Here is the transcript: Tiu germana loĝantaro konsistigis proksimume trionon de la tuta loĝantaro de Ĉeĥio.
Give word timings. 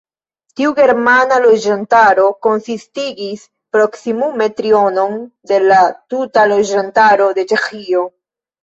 Tiu 0.59 0.71
germana 0.77 1.37
loĝantaro 1.43 2.25
konsistigis 2.47 3.45
proksimume 3.77 4.51
trionon 4.63 5.23
de 5.53 5.63
la 5.69 5.83
tuta 6.15 6.49
loĝantaro 6.57 7.33
de 7.41 7.51
Ĉeĥio. 7.55 8.07